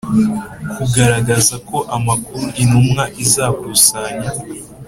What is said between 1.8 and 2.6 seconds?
amakuru